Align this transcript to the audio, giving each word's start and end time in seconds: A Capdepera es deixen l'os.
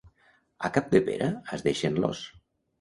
A 0.69 0.71
Capdepera 0.77 1.29
es 1.59 1.67
deixen 1.71 2.03
l'os. 2.03 2.27